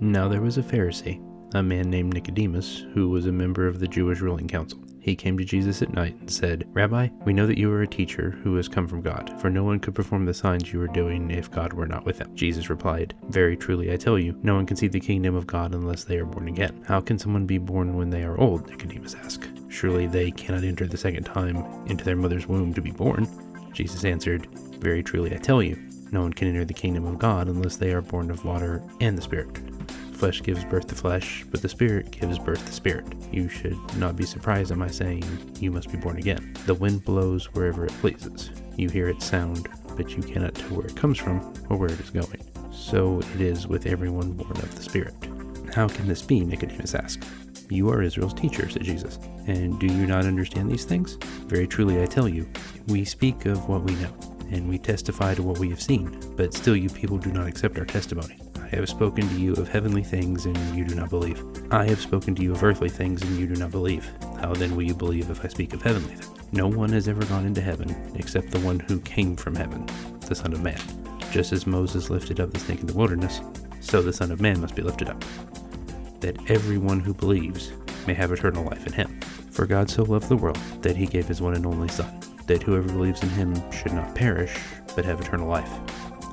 Now 0.00 0.28
there 0.28 0.40
was 0.40 0.58
a 0.58 0.62
Pharisee, 0.62 1.20
a 1.54 1.62
man 1.62 1.90
named 1.90 2.14
Nicodemus, 2.14 2.84
who 2.94 3.08
was 3.08 3.26
a 3.26 3.32
member 3.32 3.66
of 3.66 3.80
the 3.80 3.88
Jewish 3.88 4.20
ruling 4.20 4.46
council. 4.46 4.78
He 5.00 5.16
came 5.16 5.36
to 5.38 5.44
Jesus 5.44 5.82
at 5.82 5.92
night 5.92 6.14
and 6.20 6.30
said, 6.30 6.68
Rabbi, 6.68 7.08
we 7.24 7.32
know 7.32 7.48
that 7.48 7.58
you 7.58 7.72
are 7.72 7.82
a 7.82 7.88
teacher 7.88 8.30
who 8.42 8.54
has 8.56 8.68
come 8.68 8.86
from 8.86 9.00
God, 9.00 9.40
for 9.40 9.50
no 9.50 9.64
one 9.64 9.80
could 9.80 9.96
perform 9.96 10.24
the 10.24 10.34
signs 10.34 10.72
you 10.72 10.80
are 10.80 10.88
doing 10.88 11.32
if 11.32 11.50
God 11.50 11.72
were 11.72 11.86
not 11.86 12.04
with 12.04 12.18
him. 12.18 12.32
Jesus 12.36 12.70
replied, 12.70 13.14
Very 13.28 13.56
truly 13.56 13.92
I 13.92 13.96
tell 13.96 14.20
you, 14.20 14.38
no 14.42 14.54
one 14.54 14.66
can 14.66 14.76
see 14.76 14.86
the 14.86 15.00
kingdom 15.00 15.34
of 15.34 15.48
God 15.48 15.74
unless 15.74 16.04
they 16.04 16.18
are 16.18 16.26
born 16.26 16.46
again. 16.46 16.84
How 16.86 17.00
can 17.00 17.18
someone 17.18 17.46
be 17.46 17.58
born 17.58 17.96
when 17.96 18.10
they 18.10 18.22
are 18.22 18.38
old? 18.38 18.68
Nicodemus 18.68 19.16
asked. 19.16 19.48
Surely 19.68 20.06
they 20.06 20.30
cannot 20.30 20.62
enter 20.62 20.86
the 20.86 20.96
second 20.96 21.24
time 21.24 21.56
into 21.86 22.04
their 22.04 22.16
mother's 22.16 22.46
womb 22.46 22.72
to 22.74 22.80
be 22.80 22.92
born. 22.92 23.26
Jesus 23.72 24.04
answered, 24.04 24.46
Very 24.78 25.02
truly 25.02 25.34
I 25.34 25.38
tell 25.38 25.60
you, 25.60 25.76
no 26.12 26.22
one 26.22 26.32
can 26.32 26.48
enter 26.48 26.64
the 26.64 26.72
kingdom 26.72 27.04
of 27.04 27.18
God 27.18 27.48
unless 27.48 27.76
they 27.76 27.92
are 27.92 28.00
born 28.00 28.30
of 28.30 28.44
water 28.44 28.82
and 29.00 29.16
the 29.16 29.22
Spirit. 29.22 29.58
Flesh 30.18 30.42
gives 30.42 30.64
birth 30.64 30.88
to 30.88 30.96
flesh, 30.96 31.44
but 31.48 31.62
the 31.62 31.68
Spirit 31.68 32.10
gives 32.10 32.40
birth 32.40 32.66
to 32.66 32.72
spirit. 32.72 33.06
You 33.30 33.48
should 33.48 33.78
not 33.98 34.16
be 34.16 34.26
surprised 34.26 34.72
at 34.72 34.76
my 34.76 34.88
saying, 34.88 35.22
You 35.60 35.70
must 35.70 35.92
be 35.92 35.96
born 35.96 36.16
again. 36.16 36.56
The 36.66 36.74
wind 36.74 37.04
blows 37.04 37.46
wherever 37.54 37.84
it 37.84 37.92
pleases. 38.00 38.50
You 38.76 38.88
hear 38.88 39.08
its 39.08 39.24
sound, 39.24 39.68
but 39.96 40.16
you 40.16 40.22
cannot 40.24 40.56
tell 40.56 40.76
where 40.76 40.88
it 40.88 40.96
comes 40.96 41.18
from 41.18 41.54
or 41.70 41.76
where 41.76 41.88
it 41.88 42.00
is 42.00 42.10
going. 42.10 42.42
So 42.72 43.20
it 43.20 43.40
is 43.40 43.68
with 43.68 43.86
everyone 43.86 44.32
born 44.32 44.56
of 44.56 44.74
the 44.74 44.82
Spirit. 44.82 45.14
How 45.72 45.86
can 45.86 46.08
this 46.08 46.22
be? 46.22 46.40
Nicodemus 46.40 46.96
asked. 46.96 47.24
You 47.70 47.88
are 47.90 48.02
Israel's 48.02 48.34
teacher, 48.34 48.68
said 48.68 48.82
Jesus. 48.82 49.20
And 49.46 49.78
do 49.78 49.86
you 49.86 50.04
not 50.04 50.24
understand 50.24 50.68
these 50.68 50.84
things? 50.84 51.16
Very 51.46 51.68
truly 51.68 52.02
I 52.02 52.06
tell 52.06 52.28
you, 52.28 52.48
we 52.88 53.04
speak 53.04 53.46
of 53.46 53.68
what 53.68 53.84
we 53.84 53.94
know, 53.94 54.12
and 54.50 54.68
we 54.68 54.78
testify 54.78 55.34
to 55.34 55.44
what 55.44 55.58
we 55.58 55.70
have 55.70 55.80
seen, 55.80 56.18
but 56.36 56.54
still 56.54 56.74
you 56.74 56.88
people 56.88 57.18
do 57.18 57.30
not 57.30 57.46
accept 57.46 57.78
our 57.78 57.84
testimony. 57.84 58.40
I 58.70 58.76
have 58.76 58.88
spoken 58.88 59.26
to 59.26 59.40
you 59.40 59.54
of 59.54 59.66
heavenly 59.66 60.02
things, 60.02 60.44
and 60.44 60.56
you 60.76 60.84
do 60.84 60.94
not 60.94 61.08
believe. 61.08 61.42
I 61.70 61.86
have 61.86 62.00
spoken 62.00 62.34
to 62.34 62.42
you 62.42 62.52
of 62.52 62.62
earthly 62.62 62.90
things, 62.90 63.22
and 63.22 63.38
you 63.38 63.46
do 63.46 63.56
not 63.56 63.70
believe. 63.70 64.06
How 64.42 64.52
then 64.52 64.76
will 64.76 64.82
you 64.82 64.94
believe 64.94 65.30
if 65.30 65.42
I 65.42 65.48
speak 65.48 65.72
of 65.72 65.80
heavenly 65.80 66.14
things? 66.14 66.38
No 66.52 66.68
one 66.68 66.90
has 66.90 67.08
ever 67.08 67.24
gone 67.24 67.46
into 67.46 67.62
heaven 67.62 67.96
except 68.14 68.50
the 68.50 68.60
one 68.60 68.78
who 68.80 69.00
came 69.00 69.36
from 69.36 69.54
heaven, 69.54 69.86
the 70.20 70.34
Son 70.34 70.52
of 70.52 70.62
Man. 70.62 70.78
Just 71.32 71.50
as 71.52 71.66
Moses 71.66 72.10
lifted 72.10 72.40
up 72.40 72.52
the 72.52 72.60
snake 72.60 72.80
in 72.80 72.86
the 72.86 72.94
wilderness, 72.94 73.40
so 73.80 74.02
the 74.02 74.12
Son 74.12 74.30
of 74.30 74.42
Man 74.42 74.60
must 74.60 74.74
be 74.74 74.82
lifted 74.82 75.08
up, 75.08 75.24
that 76.20 76.50
everyone 76.50 77.00
who 77.00 77.14
believes 77.14 77.72
may 78.06 78.12
have 78.12 78.32
eternal 78.32 78.64
life 78.64 78.86
in 78.86 78.92
him. 78.92 79.18
For 79.50 79.64
God 79.64 79.88
so 79.88 80.02
loved 80.02 80.28
the 80.28 80.36
world 80.36 80.58
that 80.82 80.96
he 80.96 81.06
gave 81.06 81.26
his 81.26 81.40
one 81.40 81.54
and 81.54 81.64
only 81.64 81.88
Son, 81.88 82.20
that 82.46 82.62
whoever 82.62 82.88
believes 82.88 83.22
in 83.22 83.30
him 83.30 83.54
should 83.72 83.94
not 83.94 84.14
perish, 84.14 84.54
but 84.94 85.06
have 85.06 85.22
eternal 85.22 85.48
life. 85.48 85.70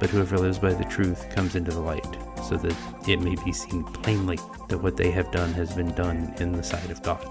but 0.00 0.10
whoever 0.10 0.38
lives 0.38 0.58
by 0.58 0.72
the 0.72 0.84
truth 0.84 1.28
comes 1.30 1.54
into 1.54 1.70
the 1.70 1.80
light, 1.80 2.16
so 2.48 2.56
that 2.56 2.74
it 3.06 3.20
may 3.20 3.36
be 3.44 3.52
seen 3.52 3.84
plainly 3.84 4.38
that 4.68 4.78
what 4.78 4.96
they 4.96 5.10
have 5.10 5.30
done 5.30 5.52
has 5.52 5.72
been 5.74 5.94
done 5.94 6.34
in 6.40 6.52
the 6.52 6.62
sight 6.62 6.90
of 6.90 7.02
God. 7.02 7.22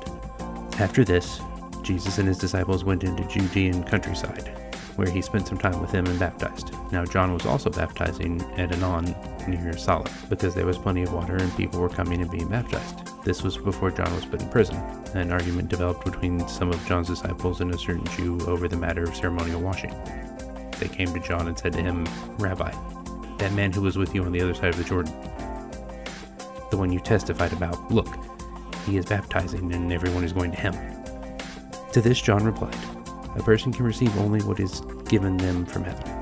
After 0.79 1.03
this, 1.03 1.41
Jesus 1.81 2.19
and 2.19 2.27
his 2.27 2.37
disciples 2.37 2.83
went 2.83 3.03
into 3.03 3.27
Judean 3.27 3.83
countryside, 3.83 4.55
where 4.95 5.09
he 5.09 5.21
spent 5.21 5.47
some 5.47 5.57
time 5.57 5.81
with 5.81 5.91
them 5.91 6.05
and 6.05 6.19
baptized. 6.19 6.71
Now 6.91 7.05
John 7.05 7.33
was 7.33 7.45
also 7.45 7.69
baptizing 7.69 8.41
at 8.57 8.71
Aenon 8.71 9.15
near 9.47 9.75
Salim, 9.77 10.13
because 10.29 10.53
there 10.53 10.65
was 10.65 10.77
plenty 10.77 11.01
of 11.01 11.11
water 11.11 11.35
and 11.37 11.55
people 11.57 11.81
were 11.81 11.89
coming 11.89 12.21
and 12.21 12.29
being 12.29 12.47
baptized. 12.47 13.09
This 13.23 13.41
was 13.41 13.57
before 13.57 13.91
John 13.91 14.13
was 14.13 14.25
put 14.25 14.41
in 14.41 14.49
prison. 14.49 14.77
An 15.15 15.31
argument 15.31 15.69
developed 15.69 16.05
between 16.05 16.47
some 16.47 16.69
of 16.69 16.85
John's 16.85 17.07
disciples 17.07 17.61
and 17.61 17.73
a 17.73 17.77
certain 17.77 18.05
Jew 18.15 18.39
over 18.47 18.67
the 18.67 18.77
matter 18.77 19.03
of 19.03 19.15
ceremonial 19.15 19.61
washing 19.61 19.93
they 20.79 20.87
came 20.87 21.13
to 21.13 21.19
John 21.19 21.47
and 21.47 21.57
said 21.57 21.73
to 21.73 21.81
him, 21.81 22.07
Rabbi, 22.37 22.71
that 23.37 23.53
man 23.53 23.71
who 23.71 23.81
was 23.81 23.97
with 23.97 24.13
you 24.15 24.23
on 24.23 24.31
the 24.31 24.41
other 24.41 24.53
side 24.53 24.69
of 24.69 24.77
the 24.77 24.83
Jordan, 24.83 25.13
the 26.71 26.77
one 26.77 26.91
you 26.91 26.99
testified 26.99 27.53
about, 27.53 27.91
look, 27.91 28.07
he 28.85 28.97
is 28.97 29.05
baptizing 29.05 29.73
and 29.73 29.91
everyone 29.91 30.23
is 30.23 30.33
going 30.33 30.51
to 30.51 30.57
him. 30.57 30.73
To 31.93 32.01
this 32.01 32.21
John 32.21 32.43
replied, 32.43 32.77
A 33.35 33.43
person 33.43 33.73
can 33.73 33.85
receive 33.85 34.15
only 34.17 34.41
what 34.43 34.59
is 34.59 34.81
given 35.07 35.37
them 35.37 35.65
from 35.65 35.83
heaven. 35.83 36.19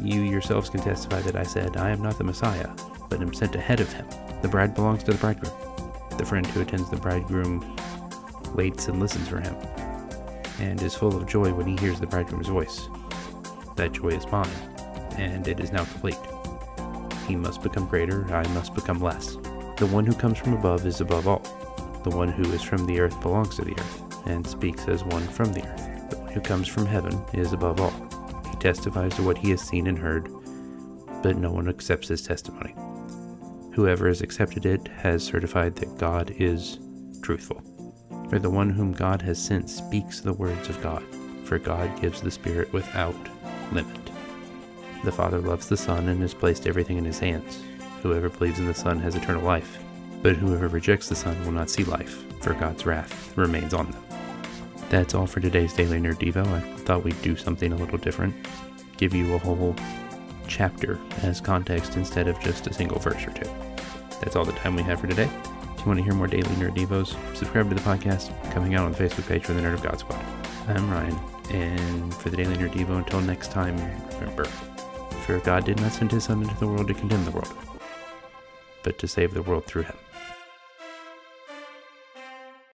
You 0.00 0.22
yourselves 0.22 0.70
can 0.70 0.80
testify 0.80 1.20
that 1.22 1.36
I 1.36 1.44
said, 1.44 1.76
I 1.76 1.90
am 1.90 2.02
not 2.02 2.18
the 2.18 2.24
Messiah, 2.24 2.70
but 3.08 3.20
am 3.20 3.32
sent 3.32 3.54
ahead 3.54 3.80
of 3.80 3.92
him. 3.92 4.06
The 4.42 4.48
bride 4.48 4.74
belongs 4.74 5.04
to 5.04 5.12
the 5.12 5.18
bridegroom. 5.18 5.54
The 6.18 6.24
friend 6.24 6.46
who 6.46 6.60
attends 6.60 6.90
the 6.90 6.96
bridegroom 6.96 7.76
waits 8.54 8.88
and 8.88 9.00
listens 9.00 9.28
for 9.28 9.40
him, 9.40 9.56
and 10.60 10.80
is 10.82 10.94
full 10.94 11.16
of 11.16 11.26
joy 11.26 11.52
when 11.52 11.66
he 11.66 11.76
hears 11.76 11.98
the 11.98 12.06
bridegroom's 12.06 12.48
voice. 12.48 12.88
That 13.76 13.92
joy 13.92 14.08
is 14.08 14.26
mine, 14.30 14.48
and 15.16 15.46
it 15.48 15.60
is 15.60 15.72
now 15.72 15.84
complete. 15.84 16.18
He 17.26 17.36
must 17.36 17.62
become 17.62 17.88
greater, 17.88 18.24
I 18.34 18.46
must 18.48 18.74
become 18.74 19.00
less. 19.00 19.36
The 19.76 19.88
one 19.90 20.06
who 20.06 20.14
comes 20.14 20.38
from 20.38 20.52
above 20.52 20.86
is 20.86 21.00
above 21.00 21.26
all. 21.26 21.42
The 22.04 22.16
one 22.16 22.28
who 22.28 22.44
is 22.52 22.62
from 22.62 22.86
the 22.86 23.00
earth 23.00 23.20
belongs 23.20 23.56
to 23.56 23.62
the 23.62 23.72
earth, 23.72 24.26
and 24.26 24.46
speaks 24.46 24.86
as 24.86 25.02
one 25.04 25.26
from 25.28 25.52
the 25.52 25.66
earth. 25.66 26.10
The 26.10 26.18
one 26.18 26.32
who 26.32 26.40
comes 26.40 26.68
from 26.68 26.86
heaven 26.86 27.20
is 27.32 27.52
above 27.52 27.80
all. 27.80 27.92
He 28.50 28.56
testifies 28.56 29.14
to 29.16 29.22
what 29.22 29.38
he 29.38 29.50
has 29.50 29.62
seen 29.62 29.86
and 29.86 29.98
heard, 29.98 30.28
but 31.22 31.36
no 31.36 31.50
one 31.50 31.68
accepts 31.68 32.08
his 32.08 32.22
testimony. 32.22 32.74
Whoever 33.72 34.06
has 34.06 34.20
accepted 34.20 34.66
it 34.66 34.86
has 34.88 35.24
certified 35.24 35.74
that 35.76 35.98
God 35.98 36.32
is 36.38 36.78
truthful. 37.22 37.62
For 38.28 38.38
the 38.38 38.50
one 38.50 38.70
whom 38.70 38.92
God 38.92 39.20
has 39.22 39.42
sent 39.42 39.68
speaks 39.68 40.20
the 40.20 40.32
words 40.32 40.68
of 40.68 40.80
God, 40.82 41.02
for 41.44 41.58
God 41.58 42.00
gives 42.00 42.20
the 42.20 42.30
Spirit 42.30 42.72
without 42.72 43.16
limit. 43.72 44.10
The 45.04 45.12
Father 45.12 45.38
loves 45.38 45.68
the 45.68 45.76
Son 45.76 46.08
and 46.08 46.20
has 46.22 46.34
placed 46.34 46.66
everything 46.66 46.96
in 46.96 47.04
his 47.04 47.18
hands. 47.18 47.62
Whoever 48.02 48.28
believes 48.28 48.58
in 48.58 48.66
the 48.66 48.74
Son 48.74 48.98
has 49.00 49.14
eternal 49.14 49.42
life, 49.42 49.78
but 50.22 50.36
whoever 50.36 50.68
rejects 50.68 51.08
the 51.08 51.14
Son 51.14 51.42
will 51.44 51.52
not 51.52 51.70
see 51.70 51.84
life, 51.84 52.24
for 52.42 52.54
God's 52.54 52.86
wrath 52.86 53.36
remains 53.36 53.74
on 53.74 53.90
them. 53.90 54.02
That's 54.88 55.14
all 55.14 55.26
for 55.26 55.40
today's 55.40 55.72
Daily 55.72 55.98
Nerd 55.98 56.16
Devo. 56.16 56.46
I 56.46 56.60
thought 56.78 57.04
we'd 57.04 57.20
do 57.22 57.36
something 57.36 57.72
a 57.72 57.76
little 57.76 57.98
different, 57.98 58.34
give 58.96 59.14
you 59.14 59.34
a 59.34 59.38
whole 59.38 59.74
chapter 60.46 60.98
as 61.22 61.40
context 61.40 61.96
instead 61.96 62.28
of 62.28 62.38
just 62.40 62.66
a 62.66 62.72
single 62.72 62.98
verse 62.98 63.26
or 63.26 63.32
two. 63.32 63.50
That's 64.20 64.36
all 64.36 64.44
the 64.44 64.52
time 64.52 64.76
we 64.76 64.82
have 64.82 65.00
for 65.00 65.06
today. 65.06 65.28
If 65.74 65.80
you 65.80 65.86
want 65.86 65.98
to 65.98 66.04
hear 66.04 66.14
more 66.14 66.26
Daily 66.26 66.42
Nerd 66.42 66.76
Devos, 66.76 67.16
subscribe 67.36 67.68
to 67.68 67.74
the 67.74 67.80
podcast 67.80 68.32
coming 68.52 68.74
out 68.74 68.84
on 68.84 68.92
the 68.92 68.98
Facebook 68.98 69.28
page 69.28 69.44
for 69.44 69.52
the 69.52 69.60
Nerd 69.60 69.74
of 69.74 69.82
God 69.82 69.98
Squad. 69.98 70.24
I'm 70.68 70.90
Ryan, 70.90 71.18
and 71.50 72.14
for 72.14 72.30
the 72.30 72.36
Daily 72.36 72.56
Nerd 72.56 72.72
Devo, 72.72 72.98
until 72.98 73.20
next 73.20 73.50
time, 73.52 73.76
remember, 74.14 74.44
for 75.24 75.38
God 75.40 75.64
did 75.64 75.80
not 75.80 75.92
send 75.92 76.12
his 76.12 76.24
Son 76.24 76.42
into 76.42 76.54
the 76.56 76.66
world 76.66 76.88
to 76.88 76.94
condemn 76.94 77.24
the 77.24 77.30
world, 77.30 77.52
but 78.82 78.98
to 78.98 79.08
save 79.08 79.34
the 79.34 79.42
world 79.42 79.64
through 79.64 79.82
him. 79.82 79.96